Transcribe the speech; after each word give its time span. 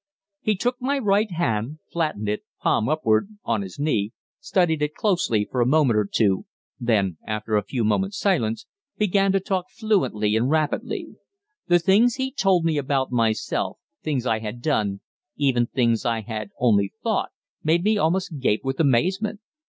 He 0.41 0.55
took 0.55 0.81
my 0.81 0.97
right 0.97 1.29
hand, 1.29 1.77
flattened 1.91 2.27
it, 2.27 2.41
palm 2.59 2.89
upward, 2.89 3.37
on 3.43 3.61
his 3.61 3.77
knee, 3.77 4.13
studied 4.39 4.81
it 4.81 4.95
closely 4.95 5.45
for 5.51 5.61
a 5.61 5.65
moment 5.67 5.95
or 5.99 6.09
two, 6.11 6.47
then, 6.79 7.17
after 7.27 7.55
a 7.55 7.61
few 7.63 7.83
moments' 7.83 8.17
silence, 8.17 8.65
began 8.97 9.31
to 9.31 9.39
talk 9.39 9.69
fluently 9.69 10.35
and 10.35 10.49
rapidly. 10.49 11.05
The 11.67 11.77
things 11.77 12.15
he 12.15 12.31
told 12.31 12.65
me 12.65 12.79
about 12.79 13.11
myself, 13.11 13.77
things 14.01 14.25
I 14.25 14.39
had 14.39 14.59
done, 14.59 15.01
even 15.37 15.67
things 15.67 16.03
I 16.03 16.21
had 16.21 16.49
only 16.59 16.93
thought, 17.03 17.29
made 17.63 17.83
me 17.83 17.95
almost 17.99 18.39
gape 18.39 18.63
with 18.63 18.79
amazement. 18.79 19.39